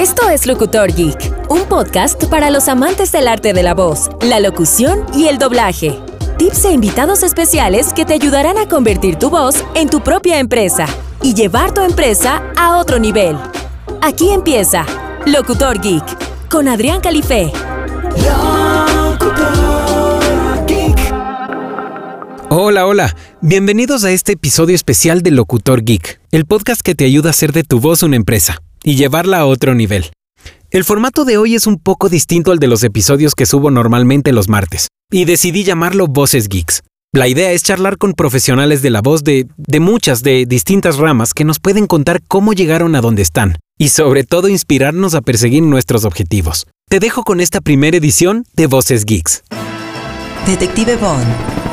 [0.00, 4.40] Esto es Locutor Geek, un podcast para los amantes del arte de la voz, la
[4.40, 6.00] locución y el doblaje.
[6.38, 10.86] Tips e invitados especiales que te ayudarán a convertir tu voz en tu propia empresa
[11.22, 13.36] y llevar tu empresa a otro nivel.
[14.00, 14.86] Aquí empieza
[15.26, 17.52] Locutor Geek con Adrián Califé.
[22.48, 23.14] Hola, hola.
[23.42, 27.52] Bienvenidos a este episodio especial de Locutor Geek, el podcast que te ayuda a hacer
[27.52, 30.10] de tu voz una empresa y llevarla a otro nivel.
[30.70, 34.32] El formato de hoy es un poco distinto al de los episodios que subo normalmente
[34.32, 36.82] los martes, y decidí llamarlo Voces Geeks.
[37.12, 41.34] La idea es charlar con profesionales de la voz de, de muchas, de distintas ramas
[41.34, 45.64] que nos pueden contar cómo llegaron a donde están, y sobre todo inspirarnos a perseguir
[45.64, 46.68] nuestros objetivos.
[46.88, 49.42] Te dejo con esta primera edición de Voces Geeks.
[50.46, 51.26] Detective Bond,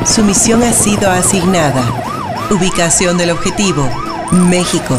[0.06, 2.48] su misión ha sido asignada.
[2.50, 3.88] Ubicación del objetivo,
[4.32, 4.98] México.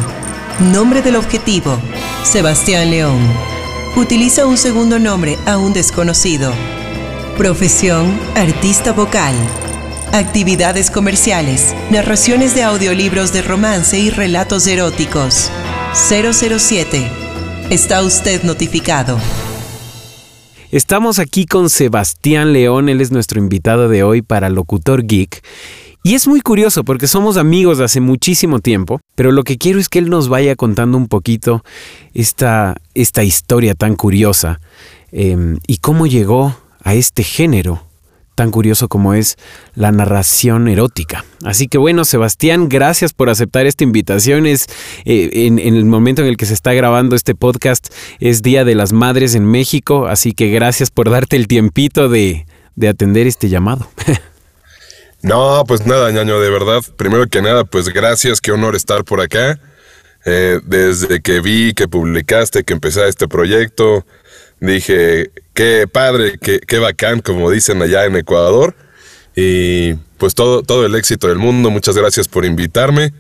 [0.61, 1.79] Nombre del objetivo,
[2.25, 3.21] Sebastián León.
[3.95, 6.53] Utiliza un segundo nombre aún desconocido.
[7.37, 9.37] Profesión, artista vocal.
[10.13, 15.49] Actividades comerciales, narraciones de audiolibros de romance y relatos eróticos.
[15.95, 17.09] 007.
[17.71, 19.17] Está usted notificado.
[20.73, 25.41] Estamos aquí con Sebastián León, él es nuestro invitado de hoy para Locutor Geek.
[26.03, 29.79] Y es muy curioso porque somos amigos de hace muchísimo tiempo, pero lo que quiero
[29.79, 31.65] es que él nos vaya contando un poquito
[32.15, 34.61] esta, esta historia tan curiosa
[35.13, 37.83] em, y cómo llegó a este género
[38.39, 39.37] tan curioso como es
[39.75, 41.25] la narración erótica.
[41.45, 44.47] Así que bueno, Sebastián, gracias por aceptar esta invitación.
[44.47, 44.67] Es,
[45.05, 48.77] eh, en, el momento en el que se está grabando este podcast es Día de
[48.77, 52.47] las Madres en México, así que gracias por darte el tiempito de,
[52.89, 53.89] atender este llamado.
[55.23, 56.83] No, pues nada, ñaño, de verdad.
[56.97, 59.59] Primero que nada, pues gracias, qué honor estar por acá.
[60.25, 64.05] Eh, desde que vi que publicaste, que empecé este proyecto,
[64.61, 68.77] dije, qué padre, qué, qué bacán, como dicen allá en Ecuador.
[69.35, 71.71] Y pues todo, todo el éxito del mundo.
[71.71, 73.13] Muchas gracias por invitarme.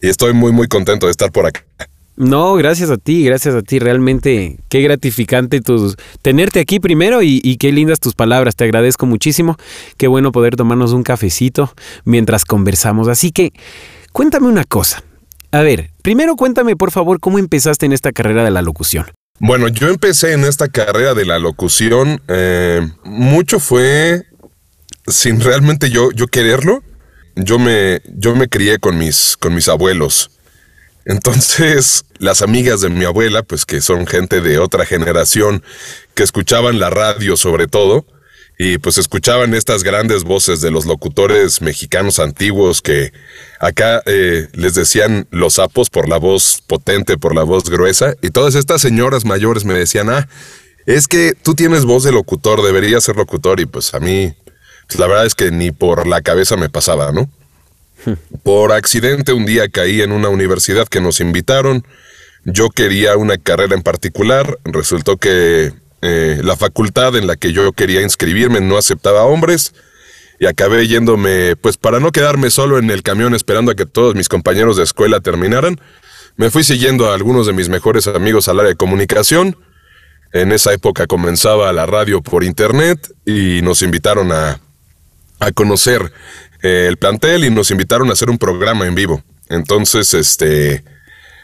[0.00, 1.64] Y estoy muy, muy contento de estar por acá.
[2.16, 3.78] No, gracias a ti, gracias a ti.
[3.78, 8.56] Realmente qué gratificante tus, tenerte aquí primero y, qué lindas tus palabras.
[8.56, 9.56] Te agradezco muchísimo.
[9.96, 11.72] Qué bueno poder tomarnos un cafecito
[12.04, 13.08] mientras conversamos.
[13.08, 13.52] Así que
[14.12, 15.02] cuéntame una cosa.
[15.52, 19.06] A ver, primero cuéntame por favor cómo empezaste en esta carrera de la locución.
[19.38, 24.26] Bueno, yo empecé en esta carrera de la locución, eh, mucho fue
[25.06, 26.82] sin realmente yo, yo quererlo.
[27.36, 30.30] Yo me, yo me crié con mis, con mis abuelos.
[31.04, 35.62] Entonces, las amigas de mi abuela, pues que son gente de otra generación,
[36.14, 38.06] que escuchaban la radio sobre todo,
[38.62, 43.10] y pues escuchaban estas grandes voces de los locutores mexicanos antiguos que
[43.58, 48.28] acá eh, les decían los sapos por la voz potente, por la voz gruesa, y
[48.28, 50.28] todas estas señoras mayores me decían, ah,
[50.84, 54.34] es que tú tienes voz de locutor, deberías ser locutor, y pues a mí,
[54.86, 57.30] pues, la verdad es que ni por la cabeza me pasaba, ¿no?
[58.42, 61.84] Por accidente un día caí en una universidad que nos invitaron,
[62.44, 65.72] yo quería una carrera en particular, resultó que
[66.02, 69.74] eh, la facultad en la que yo quería inscribirme no aceptaba hombres.
[70.38, 74.14] Y acabé yéndome, pues para no quedarme solo en el camión esperando a que todos
[74.14, 75.78] mis compañeros de escuela terminaran,
[76.36, 79.58] me fui siguiendo a algunos de mis mejores amigos al área de comunicación.
[80.32, 84.60] En esa época comenzaba la radio por internet y nos invitaron a,
[85.40, 86.10] a conocer
[86.62, 89.22] eh, el plantel y nos invitaron a hacer un programa en vivo.
[89.48, 90.84] Entonces, este,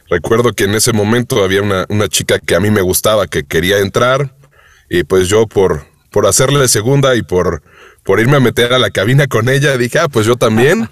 [0.08, 3.44] recuerdo que en ese momento había una, una chica que a mí me gustaba, que
[3.44, 4.34] quería entrar.
[4.88, 7.62] Y pues yo por, por hacerle segunda y por,
[8.04, 10.88] por irme a meter a la cabina con ella, dije, ah, pues yo también.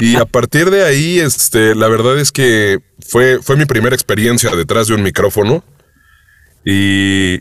[0.00, 4.54] y a partir de ahí, este, la verdad es que fue, fue mi primera experiencia
[4.54, 5.64] detrás de un micrófono.
[6.64, 7.40] Y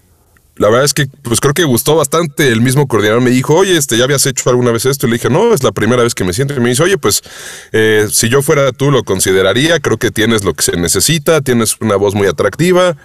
[0.55, 2.49] la verdad es que, pues creo que gustó bastante.
[2.49, 5.07] El mismo coordinador me dijo, oye, este, ¿ya habías hecho alguna vez esto?
[5.07, 6.53] Y le dije, no, es la primera vez que me siento.
[6.53, 7.23] Y me dice, oye, pues
[7.71, 9.79] eh, si yo fuera tú lo consideraría.
[9.79, 12.95] Creo que tienes lo que se necesita, tienes una voz muy atractiva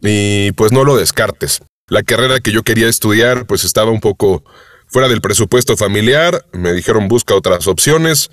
[0.00, 1.62] y pues no lo descartes.
[1.88, 4.44] La carrera que yo quería estudiar pues estaba un poco
[4.86, 8.30] fuera del presupuesto familiar, me dijeron busca otras opciones,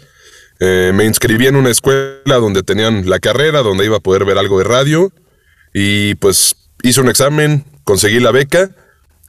[0.60, 4.38] eh, me inscribí en una escuela donde tenían la carrera, donde iba a poder ver
[4.38, 5.12] algo de radio
[5.74, 8.72] y pues hice un examen, conseguí la beca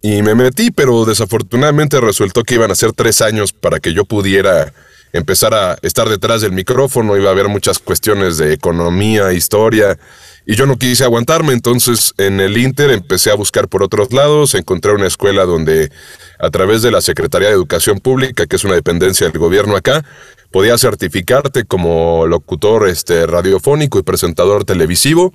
[0.00, 4.04] y me metí, pero desafortunadamente resultó que iban a ser tres años para que yo
[4.04, 4.72] pudiera
[5.12, 9.98] empezar a estar detrás del micrófono, iba a haber muchas cuestiones de economía, historia,
[10.46, 14.54] y yo no quise aguantarme, entonces en el Inter empecé a buscar por otros lados,
[14.54, 15.92] encontré una escuela donde
[16.38, 20.04] a través de la Secretaría de Educación Pública, que es una dependencia del gobierno acá,
[20.50, 25.32] podía certificarte como locutor este, radiofónico y presentador televisivo.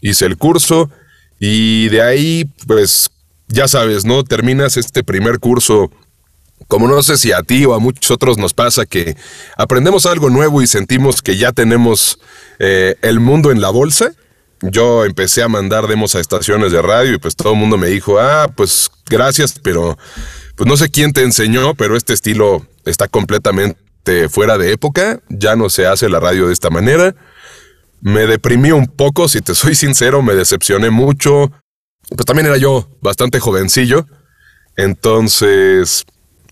[0.00, 0.90] Hice el curso
[1.44, 3.10] Y de ahí, pues,
[3.48, 4.22] ya sabes, ¿no?
[4.22, 5.90] Terminas este primer curso
[6.68, 9.16] como no sé si a ti o a muchos otros nos pasa que
[9.56, 12.20] aprendemos algo nuevo y sentimos que ya tenemos
[12.60, 14.12] eh, el mundo en la bolsa.
[14.60, 17.88] Yo empecé a mandar demos a estaciones de radio y pues todo el mundo me
[17.88, 19.98] dijo, ah, pues gracias, pero
[20.54, 25.56] pues no sé quién te enseñó, pero este estilo está completamente fuera de época, ya
[25.56, 27.16] no se hace la radio de esta manera.
[28.02, 31.52] Me deprimí un poco, si te soy sincero, me decepcioné mucho.
[32.08, 34.06] Pues también era yo bastante jovencillo.
[34.76, 36.04] Entonces,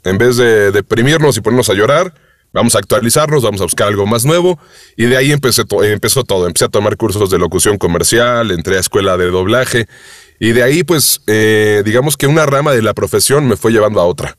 [0.05, 2.15] en vez de deprimirnos y ponernos a llorar,
[2.53, 4.61] vamos a actualizarnos, vamos a buscar algo más nuevo.
[4.97, 5.85] Y de ahí empezó todo.
[5.85, 9.89] Empecé a tomar cursos de locución comercial, entré a escuela de doblaje.
[10.39, 14.01] Y de ahí, pues, eh, digamos que una rama de la profesión me fue llevando
[14.01, 14.37] a otra.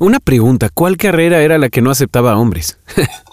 [0.00, 2.78] Una pregunta, ¿cuál carrera era la que no aceptaba a hombres?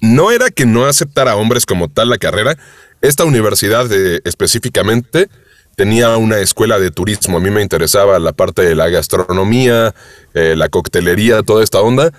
[0.00, 2.56] no era que no aceptara a hombres como tal la carrera.
[3.00, 5.28] Esta universidad eh, específicamente
[5.76, 7.38] tenía una escuela de turismo.
[7.38, 9.94] A mí me interesaba la parte de la gastronomía,
[10.34, 12.12] eh, la coctelería, toda esta onda.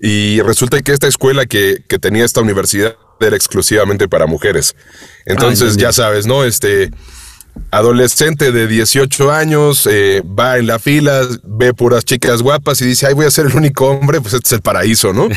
[0.00, 4.76] Y resulta que esta escuela que, que tenía esta universidad era exclusivamente para mujeres.
[5.26, 6.44] Entonces, ya sabes, ¿no?
[6.44, 6.90] Este
[7.70, 13.06] adolescente de 18 años eh, va en la fila, ve puras chicas guapas y dice,
[13.06, 15.28] ay, voy a ser el único hombre, pues este es el paraíso, ¿no?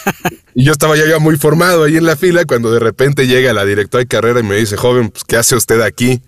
[0.54, 3.64] y yo estaba ya muy formado ahí en la fila cuando de repente llega la
[3.64, 6.20] directora de carrera y me dice, joven, pues, ¿qué hace usted aquí?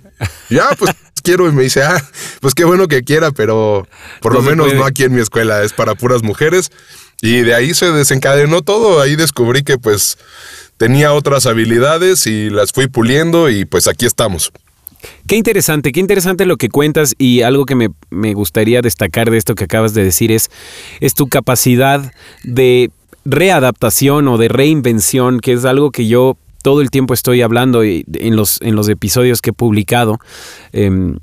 [0.51, 1.49] ya, pues quiero.
[1.49, 2.03] Y me dice, ah,
[2.41, 3.87] pues qué bueno que quiera, pero
[4.21, 6.71] por lo menos no aquí en mi escuela, es para puras mujeres.
[7.21, 9.01] Y de ahí se desencadenó todo.
[9.01, 10.19] Ahí descubrí que pues
[10.77, 14.53] tenía otras habilidades y las fui puliendo y pues aquí estamos.
[15.27, 19.39] Qué interesante, qué interesante lo que cuentas y algo que me, me, gustaría destacar de
[19.39, 20.51] esto que acabas de decir es,
[21.01, 22.13] es tu capacidad
[22.45, 22.91] de
[23.25, 28.37] readaptación o de reinvención, que es algo que yo todo el tiempo estoy hablando en
[28.37, 30.19] los, en los episodios que he publicado.
[30.73, 31.19] Em,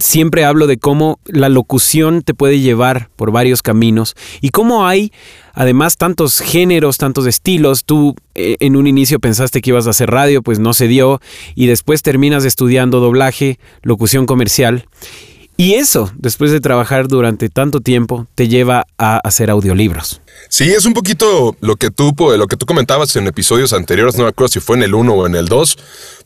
[0.00, 5.12] siempre hablo de cómo la locución te puede llevar por varios caminos y cómo hay
[5.52, 7.84] además tantos géneros, tantos estilos.
[7.84, 11.20] Tú eh, en un inicio pensaste que ibas a hacer radio, pues no se dio
[11.54, 14.86] y después terminas estudiando doblaje, locución comercial
[15.56, 20.20] y eso, después de trabajar durante tanto tiempo, te lleva a hacer audiolibros.
[20.48, 24.24] Sí, es un poquito lo que tú, lo que tú comentabas en episodios anteriores, no
[24.24, 25.78] me acuerdo si fue en el 1 o en el 2,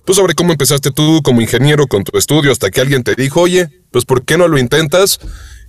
[0.05, 3.43] pues sobre cómo empezaste tú como ingeniero con tu estudio hasta que alguien te dijo,
[3.43, 5.21] oye, pues ¿por qué no lo intentas?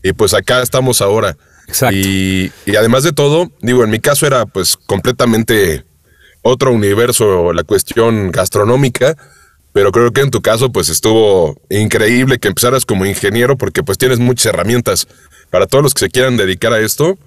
[0.03, 1.35] Y pues acá estamos ahora.
[1.67, 1.97] Exacto.
[1.97, 5.85] Y, y además de todo, digo, en mi caso era pues completamente
[6.41, 9.17] otro universo la cuestión gastronómica
[9.73, 13.97] pero creo que en tu caso pues estuvo increíble que empezaras como ingeniero porque pues
[13.97, 15.07] tienes muchas herramientas
[15.49, 17.17] para todos los que se quieran dedicar a esto,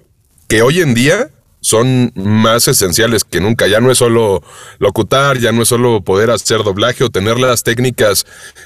[0.47, 1.29] que hoy en día
[1.63, 3.67] son más esenciales que nunca.
[3.67, 4.43] Ya no es solo
[4.79, 8.25] locutar, ya no es solo poder hacer doblaje o tener las técnicas,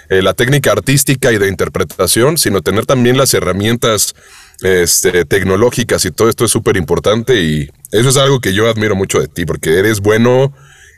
[0.09, 4.15] eh, la técnica artística y de interpretación, sino tener también las herramientas
[4.63, 8.95] este, tecnológicas y todo esto es súper importante y eso es algo que yo admiro
[8.95, 10.51] mucho de ti porque eres bueno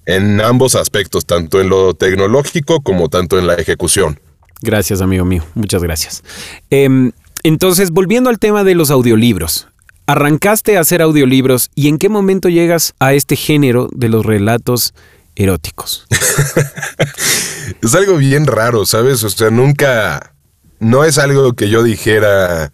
[0.06, 4.20] en ambos aspectos, tanto en lo tecnológico como tanto en la ejecución.
[4.62, 5.44] Gracias, amigo mío.
[5.56, 6.24] Muchas gracias.
[6.70, 7.12] Em,
[7.44, 9.68] entonces, volviendo al tema de los audiolibros.
[10.06, 14.94] Arrancaste a hacer audiolibros y en qué momento llegas a este género de los relatos
[15.40, 16.06] eróticos?
[17.82, 19.24] es algo bien raro, ¿sabes?
[19.24, 20.34] O sea, nunca...
[20.80, 22.72] No es algo que yo dijera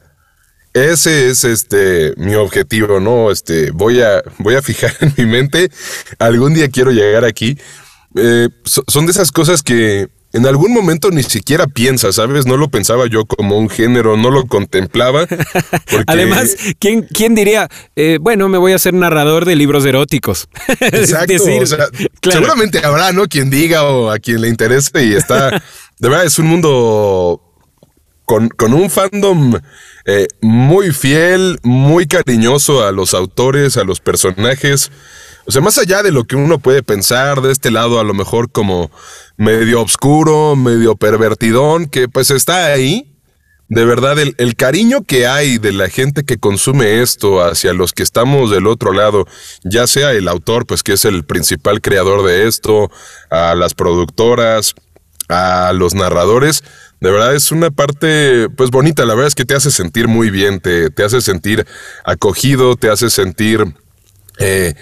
[0.76, 3.32] ese es este mi objetivo, ¿no?
[3.32, 5.72] Este, voy a, voy a fijar en mi mente.
[6.20, 7.58] Algún día quiero llegar aquí.
[8.16, 12.46] Eh, son de esas cosas que en algún momento ni siquiera piensas, ¿sabes?
[12.46, 15.26] No lo pensaba yo como un género, no lo contemplaba.
[16.08, 20.50] Además, ¿quién, quién diría, eh, bueno, me voy a ser narrador de libros eróticos?
[20.82, 21.42] Exacto.
[22.22, 23.30] Seguramente habrá, ¿no?
[23.30, 25.52] Quien diga o a quien le interese y está.
[26.00, 27.42] De verdad, es un mundo
[28.26, 29.60] con, con un fandom
[30.06, 34.92] eh, muy fiel, muy cariñoso a los autores, a los personajes.
[35.46, 38.14] O sea, más allá de lo que uno puede pensar de este lado, a lo
[38.14, 38.92] mejor como
[39.38, 43.12] medio oscuro, medio pervertidón, que pues está ahí.
[43.68, 47.94] De verdad, el, el, cariño que hay de la gente que consume esto hacia los
[47.94, 49.26] que estamos del otro lado,
[49.64, 52.92] ya sea el autor, pues que es el principal creador de esto,
[53.32, 54.76] a las productoras,
[55.30, 56.64] a los narradores,
[57.06, 60.32] de verdad es una parte pues bonita, la verdad es que te hace sentir muy
[60.32, 61.64] bien, te, te hace sentir
[62.04, 63.64] acogido, te hace sentir
[64.40, 64.74] eh,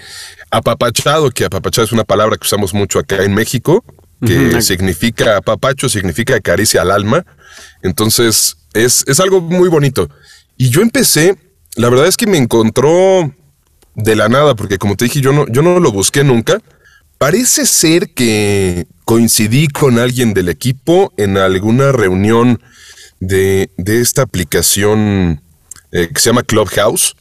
[0.50, 3.84] apapachado, que apapachado es una palabra que usamos mucho acá en México,
[4.24, 7.26] que significa apapacho, significa caricia al alma.
[7.82, 10.08] Entonces es, es algo muy bonito.
[10.56, 11.36] Y yo empecé,
[11.76, 13.34] la verdad es que me encontró
[13.96, 16.58] de la nada, porque como te dije, yo no, yo no lo busqué nunca.
[17.18, 22.60] Parece ser que coincidí con alguien del equipo en alguna reunión
[23.20, 25.40] de, de esta aplicación
[25.92, 27.14] eh, que se llama Clubhouse.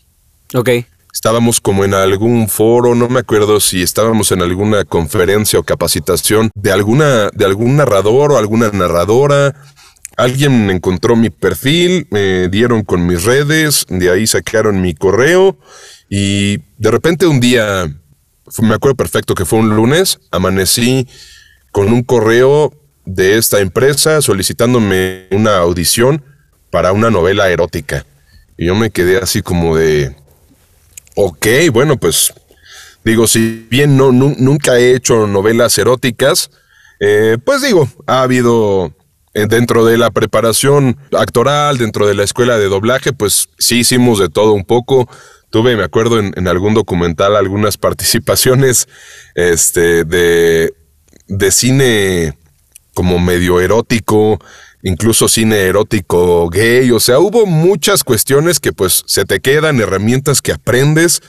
[0.54, 0.70] Ok.
[1.13, 6.50] Estábamos como en algún foro, no me acuerdo si estábamos en alguna conferencia o capacitación
[6.56, 9.56] de alguna de algún narrador o alguna narradora.
[10.18, 15.58] Alguien encontró mi perfil, me dieron con mis redes, de ahí sacaron mi correo
[16.10, 17.86] y de repente un día,
[18.60, 21.08] me acuerdo perfecto que fue un lunes, amanecí
[21.74, 22.72] con un correo
[23.03, 26.24] de esta empresa solicitándome una audición
[26.70, 28.06] para una novela erótica.
[28.58, 30.15] Y yo me quedé así como de,
[31.15, 32.32] ok, bueno, pues
[33.03, 36.51] digo, si bien no, nunca he hecho novelas eróticas,
[37.00, 38.94] eh, pues digo, ha habido
[39.34, 44.20] eh, dentro de la preparación actoral, dentro de la escuela de doblaje, pues sí hicimos
[44.20, 45.10] de todo un poco.
[45.50, 48.88] Tuve, me acuerdo, en, algún documental algunas participaciones
[49.34, 50.72] este, de,
[51.27, 52.38] de cine
[52.94, 54.39] como medio erótico,
[54.84, 60.42] incluso cine erótico gay, o sea, hubo muchas cuestiones que pues se te quedan, herramientas
[60.42, 61.22] que aprendes.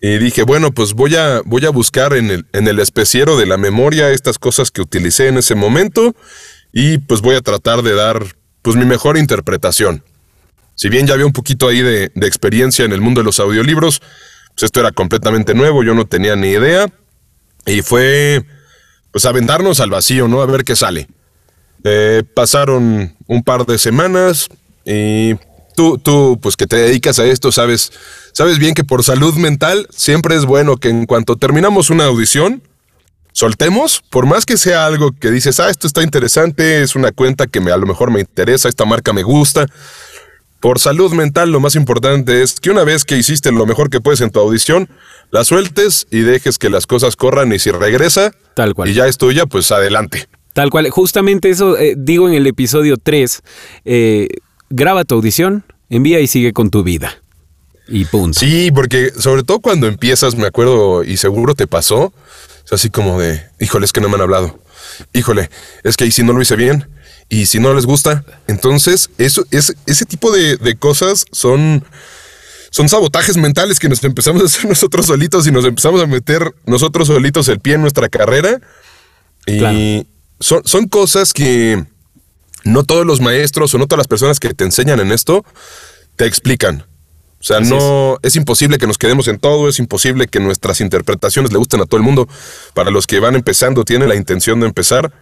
[0.00, 3.46] Y dije, bueno, pues voy a, voy a buscar en el, en el especiero de
[3.46, 6.16] la memoria estas cosas que utilicé en ese momento
[6.72, 8.24] y pues voy a tratar de dar
[8.62, 10.02] pues mi mejor interpretación.
[10.74, 13.38] Si bien ya había un poquito ahí de, de experiencia en el mundo de los
[13.38, 14.00] audiolibros,
[14.54, 16.86] pues esto era completamente nuevo, yo no tenía ni idea
[17.66, 18.44] y fue
[19.12, 20.42] pues aventarnos al vacío, ¿no?
[20.42, 21.06] A ver qué sale.
[21.84, 24.48] Eh, pasaron un par de semanas
[24.84, 25.34] y
[25.76, 27.92] tú, tú, pues que te dedicas a esto, sabes,
[28.32, 32.62] sabes bien que por salud mental siempre es bueno que en cuanto terminamos una audición,
[33.32, 37.46] soltemos, por más que sea algo que dices, ah, esto está interesante, es una cuenta
[37.46, 39.66] que me, a lo mejor me interesa, esta marca me gusta.
[40.60, 44.00] Por salud mental lo más importante es que una vez que hiciste lo mejor que
[44.00, 44.88] puedes en tu audición,
[45.32, 48.88] la sueltes y dejes que las cosas corran y si regresa Tal cual.
[48.88, 50.28] y ya es tuya, pues adelante.
[50.52, 50.90] Tal cual.
[50.90, 53.42] Justamente eso eh, digo en el episodio 3.
[53.84, 54.28] Eh,
[54.70, 57.22] graba tu audición, envía y sigue con tu vida.
[57.88, 58.38] Y punto.
[58.38, 62.12] Sí, porque sobre todo cuando empiezas, me acuerdo, y seguro te pasó,
[62.64, 64.60] es así como de, híjole, es que no me han hablado.
[65.12, 65.50] Híjole,
[65.82, 66.86] es que ahí si no lo hice bien,
[67.28, 71.84] y si no les gusta, entonces eso, es, ese tipo de, de cosas son
[72.72, 76.52] son sabotajes mentales que nos empezamos a hacer nosotros solitos y nos empezamos a meter
[76.66, 78.60] nosotros solitos el pie en nuestra carrera.
[79.46, 80.06] Y
[80.40, 81.84] son, son cosas que
[82.64, 85.44] no todos los maestros o no todas las personas que te enseñan en esto
[86.16, 86.86] te explican.
[87.40, 88.36] O sea, no es.
[88.36, 91.98] imposible que nos quedemos en todo, es imposible que nuestras interpretaciones le gusten a todo
[91.98, 92.28] el mundo.
[92.72, 95.12] Para los que van empezando, tienen la intención de empezar,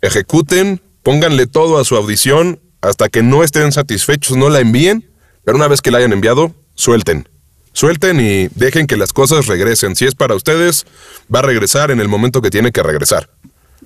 [0.00, 5.10] ejecuten, pónganle todo a su audición hasta que no estén satisfechos, no la envíen,
[5.44, 7.28] pero una vez que la hayan enviado, suelten.
[7.72, 9.96] Suelten y dejen que las cosas regresen.
[9.96, 10.86] Si es para ustedes,
[11.32, 13.30] va a regresar en el momento que tiene que regresar.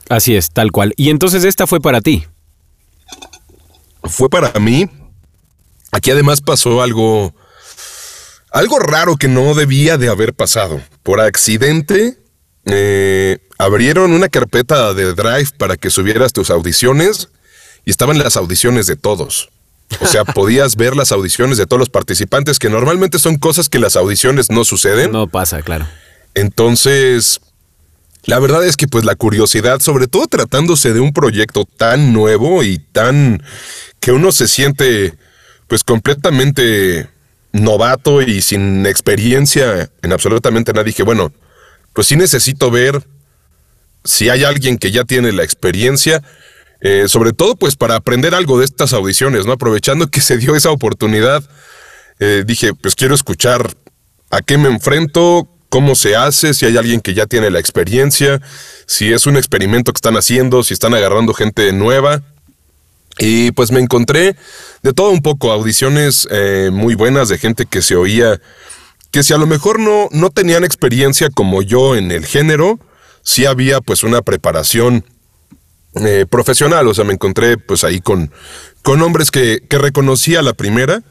[0.09, 0.93] Así es, tal cual.
[0.97, 2.27] Y entonces esta fue para ti.
[4.05, 4.89] Fue para mí.
[5.91, 7.35] Aquí además pasó algo
[8.51, 10.81] algo raro que no debía de haber pasado.
[11.03, 12.19] Por accidente,
[12.65, 17.29] eh, abrieron una carpeta de Drive para que subieras tus audiciones
[17.85, 19.51] y estaban las audiciones de todos.
[20.01, 23.79] O sea, podías ver las audiciones de todos los participantes, que normalmente son cosas que
[23.79, 25.13] las audiciones no suceden.
[25.13, 25.87] No pasa, claro.
[26.35, 27.41] Entonces,
[28.25, 32.63] la verdad es que pues la curiosidad, sobre todo tratándose de un proyecto tan nuevo
[32.63, 33.43] y tan
[34.01, 35.15] que uno se siente
[35.67, 37.09] pues completamente
[37.53, 41.33] novato y sin experiencia en absolutamente nada, dije, bueno,
[41.95, 43.03] pues sí necesito ver
[44.05, 46.23] si hay alguien que ya tiene la experiencia,
[46.81, 49.53] eh, sobre todo pues para aprender algo de estas audiciones, ¿no?
[49.53, 51.43] Aprovechando que se dio esa oportunidad,
[52.21, 53.75] eh, dije, pues quiero escuchar
[54.31, 58.41] a qué me enfrento, cómo se hace, si hay alguien que ya tiene la experiencia,
[58.87, 62.23] si es un experimento que están haciendo, si están agarrando gente nueva.
[63.19, 64.37] Y pues me encontré
[64.83, 68.41] de todo un poco, audiciones eh, muy buenas de gente que se oía,
[69.11, 72.79] que si a lo mejor no, no tenían experiencia como yo en el género,
[73.23, 75.05] sí había pues una preparación
[76.07, 78.31] eh, profesional, o sea, me encontré pues ahí con,
[78.83, 81.03] con hombres que, que reconocí a la primera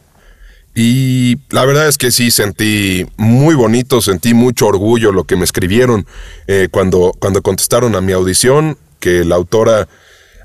[0.79, 5.43] y la verdad es que sí, sentí muy bonito, sentí mucho orgullo lo que me
[5.43, 6.05] escribieron
[6.45, 9.87] eh, cuando, cuando contestaron a mi audición, que la autora,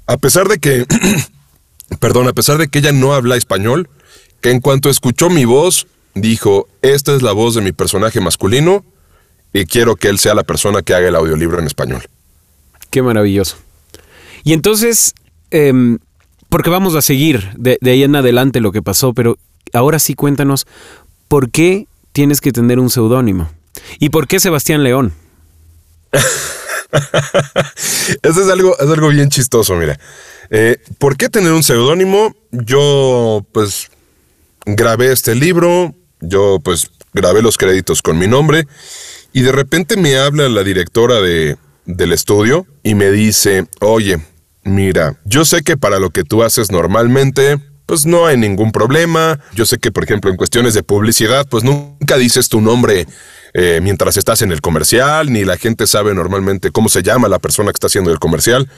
[0.07, 0.87] a pesar de que,
[2.01, 3.91] perdón, a pesar de que ella no habla español,
[4.41, 8.87] que en cuanto escuchó mi voz, dijo, esta es la voz de mi personaje masculino
[9.53, 12.05] y quiero que él sea la persona que haga el audiolibro en español.
[12.89, 13.59] Qué maravilloso.
[14.45, 15.15] Y entonces,
[15.51, 15.99] em,
[16.49, 19.39] porque vamos a seguir de, ahí en adelante lo que pasó, pero
[19.73, 20.67] ahora sí cuéntanos,
[21.29, 23.51] ¿por qué tienes que tener un seudónimo?
[23.99, 25.13] ¿Y por qué Sebastián León?
[28.23, 29.99] Eso es algo, es algo bien chistoso, mira.
[30.51, 32.37] Eh, ¿Por qué tener un seudónimo?
[32.51, 33.91] Yo, pues,
[34.67, 38.67] grabé este libro, yo, pues, grabé los créditos con mi nombre,
[39.33, 41.57] y de repente me habla la directora de,
[41.87, 44.21] del estudio y me dice, oye,
[44.65, 49.41] mira, yo sé que para lo que tú haces normalmente, pues no hay ningún problema.
[49.55, 53.07] Yo sé que, por ejemplo, en cuestiones de publicidad, pues nunca dices tu nombre
[53.55, 57.39] eh, mientras estás en el comercial, ni la gente sabe normalmente cómo se llama la
[57.39, 58.69] persona que está haciendo el comercial.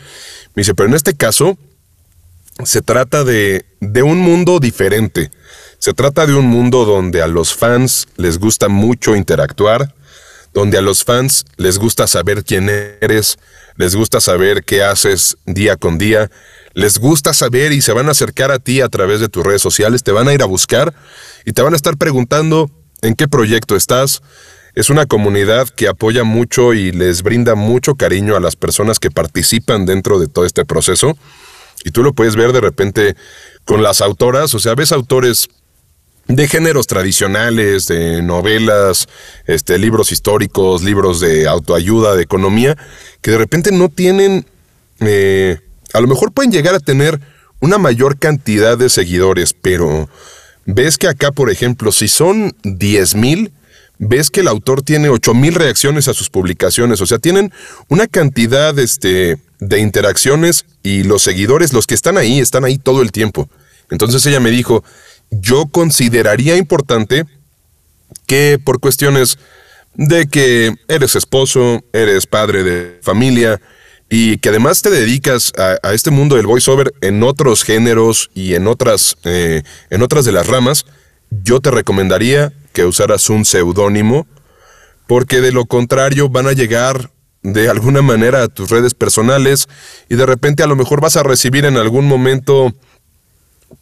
[0.55, 1.57] Me dice, pero en este caso
[2.65, 5.31] se trata de, de un mundo diferente.
[5.79, 9.95] Se trata de un mundo donde a los fans les gusta mucho interactuar,
[10.53, 13.39] donde a los fans les gusta saber quién eres,
[13.77, 16.31] les gusta saber qué haces día con día,
[16.75, 19.63] les gusta saber y se van a acercar a ti a través de tus redes
[19.63, 20.95] sociales, te van a ir a buscar
[21.45, 22.71] y te van a estar preguntando
[23.03, 24.23] en qué proyecto estás.
[24.75, 29.11] Es una comunidad que apoya mucho y les brinda mucho cariño a las personas que
[29.11, 31.17] participan dentro de todo este proceso.
[31.85, 33.15] Y tú lo puedes ver de repente
[33.65, 35.49] con las autoras, o sea, ves autores
[36.27, 39.09] de géneros tradicionales, de novelas,
[39.47, 42.77] este, libros históricos, libros de autoayuda, de economía,
[43.25, 44.45] que de repente no tienen,
[45.01, 45.59] eh,
[45.95, 47.19] a lo mejor pueden llegar a tener
[47.59, 50.11] una mayor cantidad de seguidores, pero
[50.67, 53.51] ves que acá, por ejemplo, si son 10 mil,
[53.97, 57.51] ves que el autor tiene 8 mil reacciones a sus publicaciones, o sea, tienen
[57.89, 63.01] una cantidad este, de interacciones y los seguidores, los que están ahí, están ahí todo
[63.01, 63.49] el tiempo.
[63.89, 64.85] Entonces ella me dijo,
[65.31, 67.25] yo consideraría importante
[68.27, 69.39] que por cuestiones
[69.95, 73.61] de que eres esposo, eres padre de familia
[74.11, 78.67] y que además te dedicas a, este mundo del voiceover en otros géneros y en
[78.67, 80.85] otras, eh, en otras de las ramas,
[81.31, 84.27] yo te recomendaría que usaras un seudónimo
[85.07, 87.11] porque de lo contrario van a llegar
[87.43, 89.69] de alguna manera a tus redes personales
[90.09, 92.75] y de repente a lo mejor vas a recibir en algún momento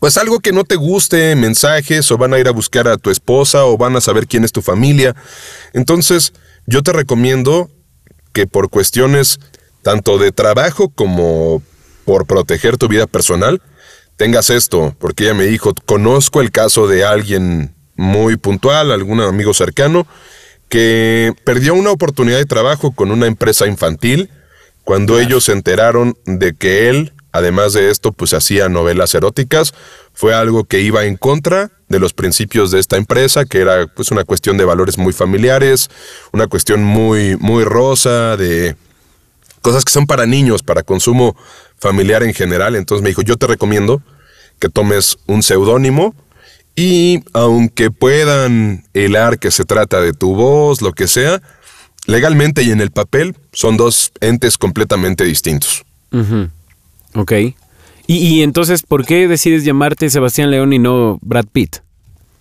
[0.03, 3.11] pues algo que no te guste, mensajes, o van a ir a buscar a tu
[3.11, 5.15] esposa, o van a saber quién es tu familia.
[5.75, 6.33] Entonces,
[6.67, 7.71] yo te recomiendo
[8.33, 9.39] que por cuestiones
[9.83, 11.63] tanto de trabajo como
[12.05, 13.63] por proteger tu vida personal,
[14.17, 19.55] tengas esto, porque ella me dijo, conozco el caso de alguien muy puntual, algún amigo
[19.55, 20.09] cercano,
[20.69, 24.31] que perdió una oportunidad de trabajo con una empresa infantil
[24.83, 29.75] cuando ellos se enteraron de que él además de esto, pues hacía novelas eróticas.
[30.13, 34.11] Fue algo que iba en contra de los principios de esta empresa, que era pues
[34.11, 35.91] una cuestión de valores muy familiares,
[36.33, 38.77] una cuestión muy, muy rosa, de
[39.63, 41.37] cosas que son para niños, para consumo
[41.79, 42.77] familiar en general.
[42.77, 44.03] Entonces me dijo, yo te recomiendo
[44.59, 46.15] que tomes un seudónimo
[46.75, 51.43] y aunque puedan helar que se trata de tu voz, lo que sea,
[52.07, 55.85] legalmente y en el papel son dos entes completamente distintos.
[57.15, 57.33] Ok.
[58.07, 61.77] Y, entonces, ¿por qué decides llamarte Sebastián León y no Brad Pitt?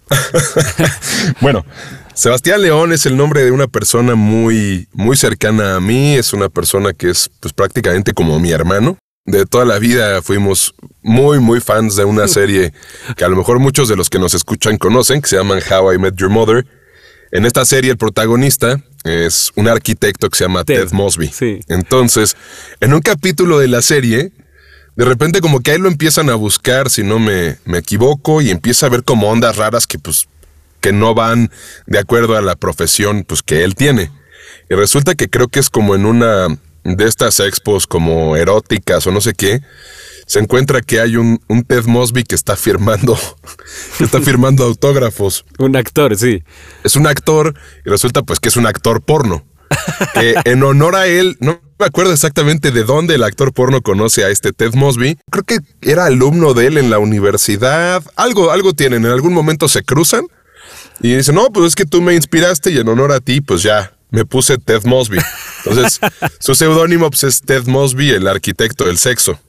[1.41, 1.65] bueno,
[2.13, 6.15] Sebastián León es el nombre de una persona muy, muy cercana a mí.
[6.15, 8.97] Es una persona que es pues, prácticamente como mi hermano.
[9.25, 12.73] De toda la vida fuimos muy, muy fans de una serie
[13.15, 15.93] que a lo mejor muchos de los que nos escuchan conocen, que se llama How
[15.93, 16.65] I Met Your Mother.
[17.31, 21.27] En esta serie el protagonista es un arquitecto que se llama Ted, Ted Mosby.
[21.27, 21.61] Sí.
[21.69, 22.35] Entonces,
[22.81, 24.31] en un capítulo de la serie,
[24.95, 28.49] de repente como que ahí lo empiezan a buscar, si no me, me equivoco, y
[28.49, 30.27] empieza a ver como ondas raras que pues
[30.81, 31.51] que no van
[31.85, 34.11] de acuerdo a la profesión pues que él tiene.
[34.69, 36.47] Y resulta que creo que es como en una
[36.83, 39.61] de estas expos como eróticas o no sé qué,
[40.25, 43.17] se encuentra que hay un, un Ted Mosby que está firmando,
[43.97, 45.45] que está firmando autógrafos.
[45.59, 46.43] Un actor, sí.
[46.83, 47.53] Es un actor
[47.85, 49.45] y resulta pues que es un actor porno.
[50.13, 54.23] Que en honor a él, no me acuerdo exactamente de dónde el actor porno conoce
[54.23, 55.17] a este Ted Mosby.
[55.31, 58.03] Creo que era alumno de él en la universidad.
[58.15, 59.03] Algo, algo tienen.
[59.03, 60.27] En algún momento se cruzan
[61.01, 63.63] y dice, no, pues es que tú me inspiraste y en honor a ti, pues
[63.63, 65.17] ya me puse Ted Mosby.
[65.65, 65.99] Entonces,
[66.39, 69.39] su seudónimo pues, es Ted Mosby, el arquitecto del sexo.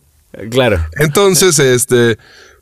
[0.50, 0.86] Claro.
[0.96, 2.16] Entonces, este,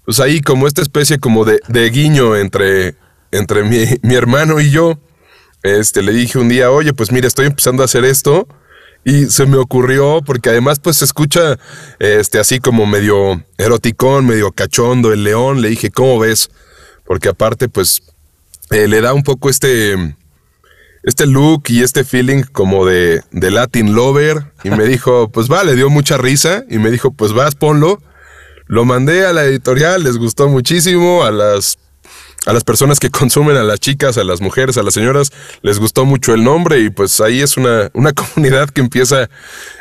[0.05, 2.97] pues ahí como esta especie como de, de guiño entre,
[3.31, 4.99] entre mi, mi hermano y yo,
[5.63, 8.49] este, le dije un día, oye, pues mira, estoy empezando a hacer esto
[9.05, 11.59] y se me ocurrió, porque además pues se escucha
[11.99, 15.63] este, así como medio eroticón, medio cachondo el león.
[15.63, 16.51] Le dije, ¿cómo ves?
[17.07, 18.03] Porque aparte pues
[18.71, 20.17] eh, le da un poco este,
[21.03, 24.53] este look y este feeling como de, de Latin Lover.
[24.65, 28.03] Y me dijo, pues va, le dio mucha risa y me dijo, pues vas, ponlo.
[28.67, 31.79] Lo mandé a la editorial, les gustó muchísimo, a las
[32.51, 35.33] a las personas que consumen, a las chicas, a las mujeres, a las señoras,
[35.63, 39.31] les gustó mucho el nombre y pues ahí es una, una comunidad que empieza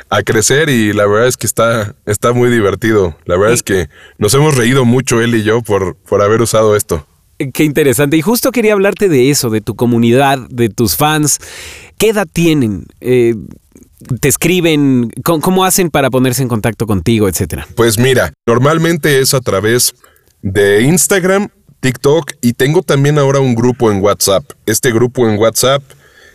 [0.09, 3.17] a crecer y la verdad es que está, está muy divertido.
[3.25, 6.75] La verdad es que nos hemos reído mucho él y yo por, por haber usado
[6.75, 7.05] esto.
[7.53, 8.17] Qué interesante.
[8.17, 11.39] Y justo quería hablarte de eso, de tu comunidad, de tus fans.
[11.97, 12.85] ¿Qué edad tienen?
[12.99, 13.35] Eh,
[14.19, 15.11] ¿Te escriben?
[15.23, 17.67] ¿Cómo, hacen para ponerse en contacto contigo, etcétera?
[17.75, 19.93] Pues mira, normalmente es a través
[20.41, 24.43] de Instagram, TikTok y tengo también ahora un grupo en WhatsApp.
[24.65, 25.83] Este grupo en WhatsApp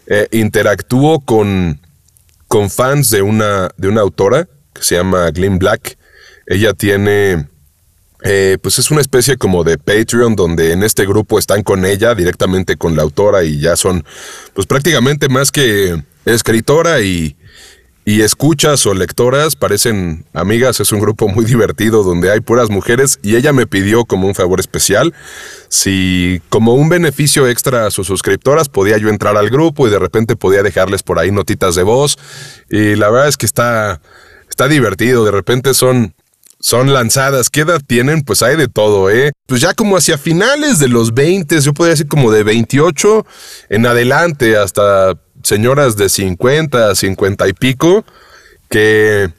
[0.06, 1.80] eh, interactúo con,
[2.48, 5.96] con fans de una, de una autora que se llama Glenn Black.
[6.46, 7.46] Ella tiene
[8.22, 12.14] eh, pues es una especie como de Patreon donde en este grupo están con ella
[12.14, 14.02] directamente con la autora y ya son
[14.54, 17.36] pues prácticamente más que escritora y,
[18.04, 23.18] y escuchas o lectoras, parecen amigas, es un grupo muy divertido donde hay puras mujeres
[23.22, 25.14] y ella me pidió como un favor especial
[25.68, 29.98] si como un beneficio extra a sus suscriptoras podía yo entrar al grupo y de
[29.98, 32.18] repente podía dejarles por ahí notitas de voz
[32.70, 34.00] y la verdad es que está
[34.48, 36.14] está divertido, de repente son
[36.60, 37.50] son lanzadas.
[37.50, 38.22] ¿Qué edad tienen?
[38.22, 39.32] Pues hay de todo, ¿eh?
[39.46, 43.26] Pues ya como hacia finales de los 20, yo podría decir como de 28
[43.68, 45.12] en adelante, hasta
[45.44, 48.04] señoras de 50, 50 y pico,
[48.68, 49.30] que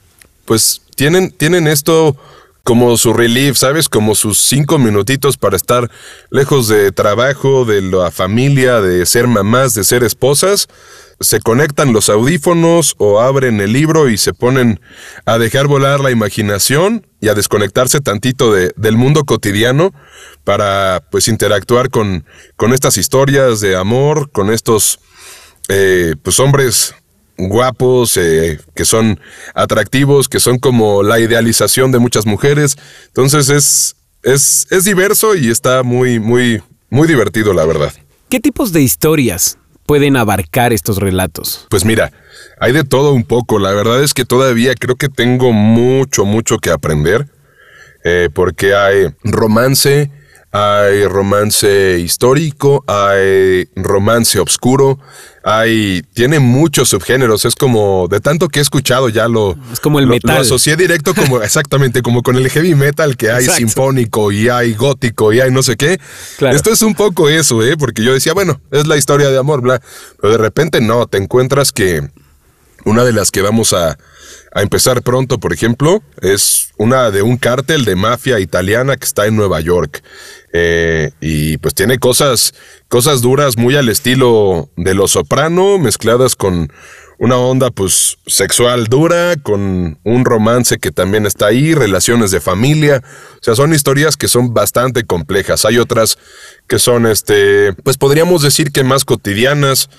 [0.45, 2.15] pues tienen, tienen esto
[2.63, 3.89] como su relief, ¿sabes?
[3.89, 5.91] Como sus cinco minutitos para estar
[6.31, 10.67] lejos de trabajo, de la familia, de ser mamás, de ser esposas
[11.19, 14.79] se conectan los audífonos o abren el libro y se ponen
[15.25, 19.93] a dejar volar la imaginación y a desconectarse tantito de, del mundo cotidiano
[20.43, 22.25] para pues interactuar con,
[22.57, 24.99] con estas historias de amor, con estos
[25.69, 26.95] eh, pues hombres
[27.37, 29.19] guapos, eh, que son
[29.53, 32.77] atractivos, que son como la idealización de muchas mujeres.
[33.07, 37.93] Entonces es, es, es diverso y está muy, muy, muy divertido, la verdad.
[38.29, 41.67] ¿Qué tipos de historias pueden abarcar estos relatos?
[41.69, 42.11] Pues mira,
[42.59, 43.59] hay de todo un poco.
[43.59, 47.27] La verdad es que todavía creo que tengo mucho, mucho que aprender.
[48.07, 50.11] Eh, porque hay romance,
[50.57, 54.97] hay romance histórico, hay romance oscuro,
[55.43, 59.99] hay tiene muchos subgéneros, es como de tanto que he escuchado ya lo es como
[59.99, 60.35] el metal.
[60.35, 64.73] Lo asocié directo como exactamente como con el heavy metal que hay sinfónico y hay
[64.75, 65.99] gótico y hay no sé qué.
[66.39, 69.59] Esto es un poco eso, eh, porque yo decía, bueno, es la historia de amor,
[69.59, 69.81] bla,
[70.21, 72.01] pero de repente no, te encuentras que
[72.85, 73.97] una de las que vamos a
[74.55, 79.25] a empezar pronto, por ejemplo, es una de un cártel de mafia italiana que está
[79.25, 80.01] en Nueva York.
[80.57, 82.53] Eh, y pues tiene cosas,
[82.87, 86.71] cosas duras muy al estilo de Lo Soprano, mezcladas con
[87.19, 93.03] una onda pues sexual dura, con un romance que también está ahí, relaciones de familia.
[93.33, 95.65] O sea, son historias que son bastante complejas.
[95.65, 96.17] Hay otras
[96.67, 99.89] que son, este, pues podríamos decir que más cotidianas,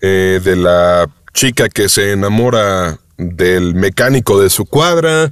[0.00, 5.30] eh, de la chica que se enamora del mecánico de su cuadra.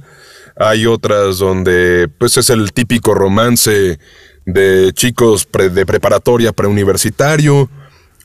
[0.57, 3.97] Hay otras donde pues es el típico romance
[4.45, 7.69] de chicos de preparatoria preuniversitario.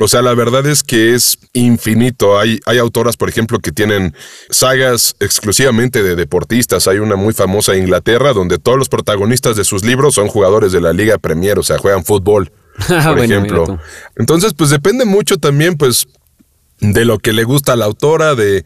[0.03, 2.39] O sea, la verdad es que es infinito.
[2.39, 4.15] Hay, hay autoras, por ejemplo, que tienen
[4.49, 6.89] sagas exclusivamente de deportistas.
[6.89, 10.73] Hay una muy famosa en Inglaterra donde todos los protagonistas de sus libros son jugadores
[10.73, 12.51] de la Liga Premier, o sea, juegan fútbol,
[12.89, 13.79] por ejemplo.
[14.17, 16.07] Entonces, pues depende mucho también, pues,
[16.81, 18.65] de lo que le gusta a la autora, de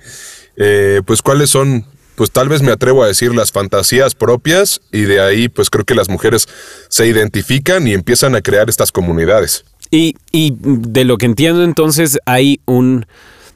[0.57, 5.03] eh, pues cuáles son, pues tal vez me atrevo a decir las fantasías propias y
[5.03, 6.49] de ahí pues creo que las mujeres
[6.89, 9.65] se identifican y empiezan a crear estas comunidades.
[9.91, 13.07] Y, y de lo que entiendo entonces hay un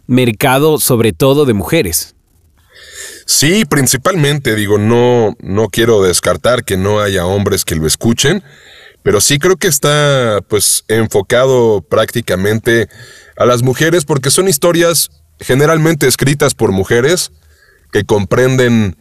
[0.07, 2.15] mercado sobre todo de mujeres.
[3.27, 8.43] Sí, principalmente, digo, no, no quiero descartar que no haya hombres que lo escuchen,
[9.03, 12.89] pero sí creo que está pues enfocado prácticamente
[13.37, 17.31] a las mujeres porque son historias generalmente escritas por mujeres
[17.93, 18.97] que comprenden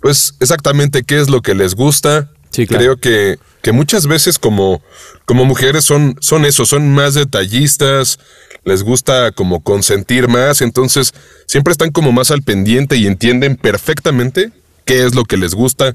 [0.00, 2.30] pues exactamente qué es lo que les gusta.
[2.50, 4.82] Creo que, que muchas veces como,
[5.26, 8.18] como mujeres son, son eso, son más detallistas,
[8.64, 11.12] les gusta como consentir más, entonces
[11.46, 14.50] siempre están como más al pendiente y entienden perfectamente
[14.84, 15.94] qué es lo que les gusta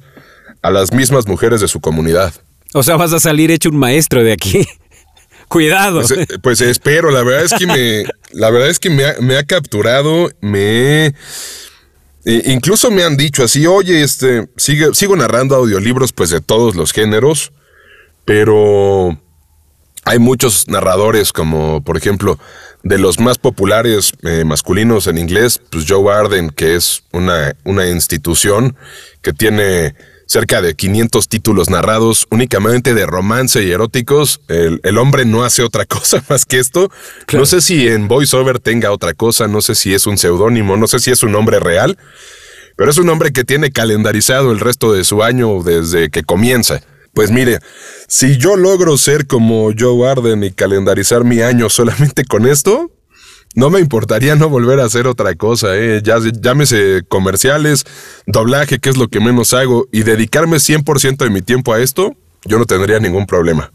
[0.62, 2.34] a las mismas mujeres de su comunidad.
[2.74, 4.66] O sea, vas a salir hecho un maestro de aquí.
[5.50, 6.02] Cuidado.
[6.02, 9.16] Pues, eh, pues, espero, la verdad es que me, la verdad es que me ha,
[9.20, 11.14] me ha capturado, me
[12.26, 16.92] eh, incluso me han dicho así, oye, este, sigo narrando audiolibros pues de todos los
[16.92, 17.52] géneros,
[18.26, 19.18] pero
[20.06, 22.40] hay muchos narradores como, por ejemplo,
[22.84, 27.88] de los más populares eh, masculinos en inglés, pues Joe Arden, que es una, una
[27.88, 28.76] institución
[29.22, 29.96] que tiene
[30.34, 34.42] cerca de 500 títulos narrados únicamente de romance y eróticos.
[34.48, 36.90] El, el hombre no hace otra cosa más que esto.
[37.32, 40.88] No sé si en VoiceOver tenga otra cosa, no sé si es un seudónimo, no
[40.88, 42.00] sé si es un nombre real,
[42.76, 46.82] pero es un hombre que tiene calendarizado el resto de su año desde que comienza.
[47.14, 47.60] Pues mire,
[48.08, 52.90] si yo logro ser como Joe Arden y calendarizar mi año solamente con esto,
[53.54, 56.02] no me importaría no volver a hacer otra cosa, ¿eh?
[56.04, 57.86] Ya, llámese comerciales,
[58.26, 62.16] doblaje, que es lo que menos hago, y dedicarme 100% de mi tiempo a esto,
[62.46, 63.72] yo no tendría ningún problema.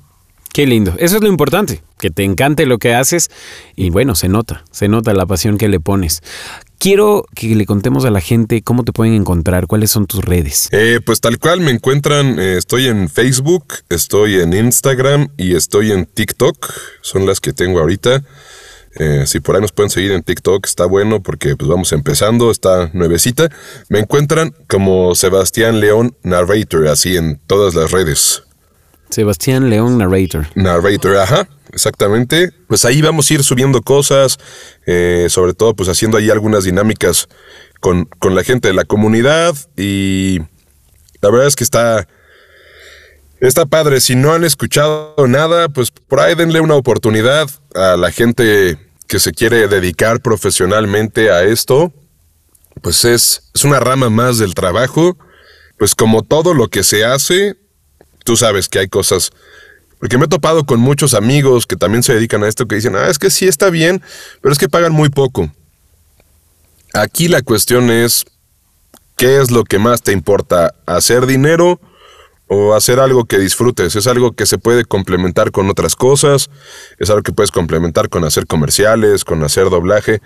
[0.52, 0.94] Qué lindo.
[0.98, 3.30] Eso es lo importante, que te encante lo que haces
[3.76, 6.22] y bueno, se nota, se nota la pasión que le pones.
[6.78, 10.68] Quiero que le contemos a la gente cómo te pueden encontrar, cuáles son tus redes.
[10.72, 15.92] Eh, pues tal cual me encuentran, eh, estoy en Facebook, estoy en Instagram y estoy
[15.92, 18.24] en TikTok, son las que tengo ahorita.
[18.96, 22.50] Eh, si por ahí nos pueden seguir en TikTok, está bueno porque pues vamos empezando,
[22.50, 23.48] está nuevecita.
[23.88, 28.42] Me encuentran como Sebastián León Narrator, así en todas las redes.
[29.10, 30.46] Sebastián León Narrator.
[30.54, 32.52] Narrator, ajá, exactamente.
[32.66, 34.38] Pues ahí vamos a ir subiendo cosas,
[34.86, 37.28] eh, sobre todo pues haciendo ahí algunas dinámicas
[37.80, 40.40] con, con la gente de la comunidad y
[41.20, 42.06] la verdad es que está...
[43.40, 48.10] Está padre, si no han escuchado nada, pues por ahí denle una oportunidad a la
[48.10, 51.92] gente que se quiere dedicar profesionalmente a esto.
[52.82, 55.16] Pues es, es una rama más del trabajo.
[55.78, 57.56] Pues como todo lo que se hace,
[58.24, 59.30] tú sabes que hay cosas.
[60.00, 62.96] Porque me he topado con muchos amigos que también se dedican a esto que dicen,
[62.96, 64.02] ah, es que sí está bien,
[64.40, 65.52] pero es que pagan muy poco.
[66.92, 68.24] Aquí la cuestión es,
[69.16, 70.74] ¿qué es lo que más te importa?
[70.86, 71.80] ¿Hacer dinero
[72.48, 73.94] o hacer algo que disfrutes?
[73.94, 76.50] Es algo que se puede complementar con otras cosas,
[76.98, 80.20] es algo que puedes complementar con hacer comerciales, con hacer doblaje.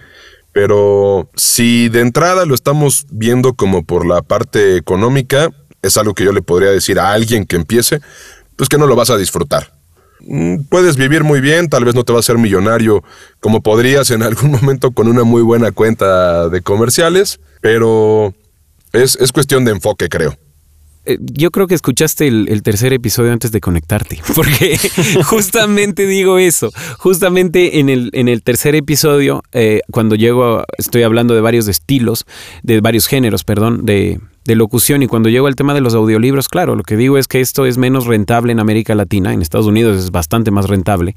[0.52, 5.50] Pero si de entrada lo estamos viendo como por la parte económica,
[5.82, 8.00] es algo que yo le podría decir a alguien que empiece,
[8.56, 9.72] pues que no lo vas a disfrutar.
[10.20, 13.02] Mm, puedes vivir muy bien, tal vez no te vas a ser millonario
[13.40, 18.34] como podrías en algún momento con una muy buena cuenta de comerciales, pero
[18.92, 20.36] es, es cuestión de enfoque, creo.
[21.04, 24.78] Eh, yo creo que escuchaste el, tercer episodio antes de conectarte, porque
[25.24, 31.34] justamente digo eso, justamente en el, en el tercer episodio, eh, cuando llego, estoy hablando
[31.34, 32.24] de varios estilos,
[32.62, 36.48] de varios géneros, perdón, de, de locución y cuando llego al tema de los audiolibros,
[36.48, 39.66] claro, lo que digo es que esto es menos rentable en América Latina, en Estados
[39.66, 41.14] Unidos es bastante más rentable,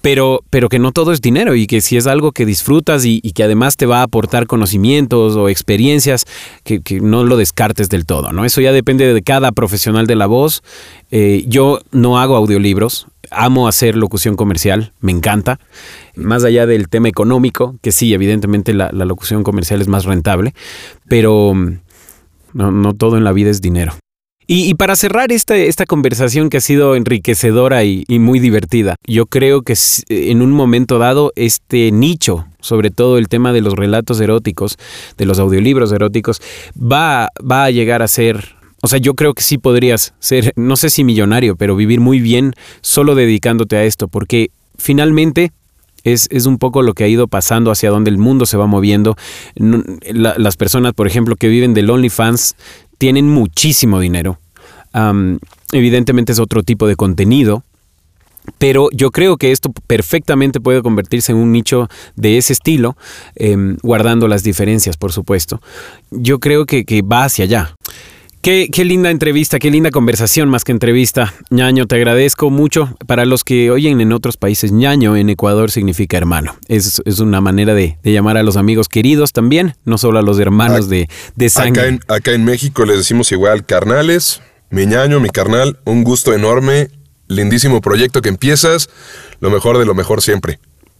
[0.00, 3.20] pero, pero que no todo es dinero y que si es algo que disfrutas y,
[3.20, 6.24] que además te va a aportar conocimientos o experiencias,
[6.64, 8.44] que, no lo descartes del todo, ¿no?
[8.44, 10.62] Eso ya depende de cada profesional de la voz.
[11.10, 15.58] Eh, yo no hago audiolibros, amo hacer locución comercial, me encanta.
[16.14, 20.54] Más allá del tema económico, que sí, evidentemente la locución comercial es más rentable,
[21.08, 21.54] pero
[22.52, 23.92] no, todo en la vida es dinero.
[24.50, 29.60] Y, para cerrar esta, esta, conversación que ha sido enriquecedora y, muy divertida, yo creo
[29.60, 29.74] que
[30.08, 34.78] en un momento dado este nicho, sobre todo el tema de los relatos eróticos,
[35.18, 36.40] de los audiolibros eróticos,
[36.74, 40.76] va, va a llegar a ser o sea, yo creo que sí podrías ser, no
[40.76, 45.50] sé si millonario, pero vivir muy bien solo dedicándote a esto, porque finalmente
[46.12, 49.16] es, un poco lo que ha ido pasando hacia donde el mundo se va moviendo.
[49.56, 52.56] las personas, por ejemplo, que viven del OnlyFans
[52.98, 54.38] tienen muchísimo dinero.
[55.72, 57.62] evidentemente es otro tipo de contenido,
[58.56, 62.96] pero yo creo que esto perfectamente puede convertirse en un nicho de ese estilo,
[63.34, 65.60] em, guardando las diferencias, por supuesto.
[66.10, 67.74] Yo creo que, que va hacia allá.
[68.48, 71.34] Qué, linda entrevista, qué linda conversación más que entrevista.
[71.50, 72.96] ñaño, te agradezco mucho.
[73.06, 76.56] Para los que oyen en otros países, ñaño en Ecuador significa hermano.
[76.66, 80.40] Es, es una manera de, llamar a los amigos queridos también, no solo a los
[80.40, 81.82] hermanos de, de, sangre.
[81.82, 86.32] Acá en, acá en México les decimos igual carnales, mi ñaño, mi carnal, un gusto
[86.32, 86.88] enorme,
[87.26, 88.88] lindísimo proyecto que empiezas,
[89.40, 90.58] lo mejor de lo mejor siempre.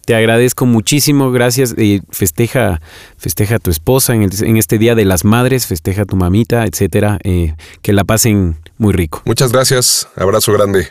[0.08, 1.74] Te agradezco muchísimo, gracias.
[1.76, 2.80] y festeja,
[3.18, 7.18] festeja a tu esposa en, este Día de las Madres, festeja a tu mamita, etcétera.
[7.24, 9.20] Eh, que la pasen muy rico.
[9.26, 10.88] Muchas gracias, abrazo grande.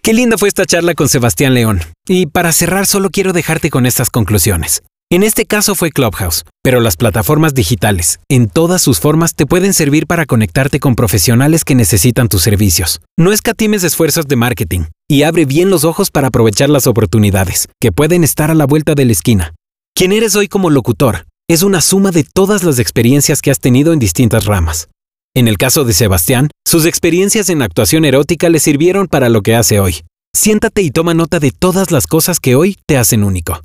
[0.00, 1.80] Qué linda fue esta charla con Sebastián León.
[2.06, 4.84] Y para cerrar, solo quiero dejarte con estas conclusiones.
[5.12, 9.74] En este caso fue Clubhouse, pero las plataformas digitales, en todas sus formas, te pueden
[9.74, 13.00] servir para conectarte con profesionales que necesitan tus servicios.
[13.18, 17.90] No escatimes esfuerzos de marketing y abre bien los ojos para aprovechar las oportunidades, que
[17.90, 19.52] pueden estar a la vuelta de la esquina.
[19.96, 23.92] Quien eres hoy como locutor es una suma de todas las experiencias que has tenido
[23.92, 24.90] en distintas ramas.
[25.34, 29.56] En el caso de Sebastián, sus experiencias en actuación erótica le sirvieron para lo que
[29.56, 30.04] hace hoy.
[30.36, 33.60] Siéntate y toma nota de todas las cosas que hoy te hacen único.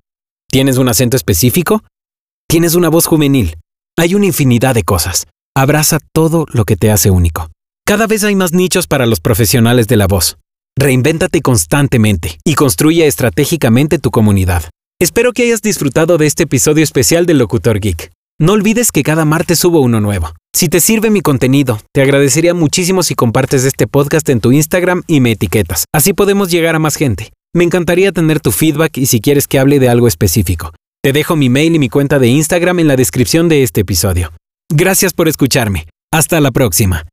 [0.50, 1.84] ¿Tienes un acento específico?
[2.48, 3.58] ¿Tienes una voz juvenil?
[3.98, 5.28] Hay una infinidad de cosas.
[5.56, 7.50] Abraza todo lo que te hace único.
[7.86, 10.38] Cada vez hay más nichos para los profesionales de la voz.
[10.78, 14.64] Reinvéntate constantemente y construye estratégicamente tu comunidad.
[15.00, 18.12] Espero que hayas disfrutado de este episodio especial del Locutor Geek.
[18.40, 20.34] No olvides que cada martes subo uno nuevo.
[20.54, 25.04] Si te sirve mi contenido, te agradecería muchísimo si compartes este podcast en tu Instagram
[25.08, 25.86] y me etiquetas.
[25.94, 27.32] Así podemos llegar a más gente.
[27.56, 30.74] Me encantaría tener tu feedback y si quieres que hable de algo específico.
[31.02, 34.34] Te dejo mi mail y mi cuenta de Instagram en la descripción de este episodio.
[34.70, 35.88] Gracias por escucharme.
[36.12, 37.06] Hasta la próxima.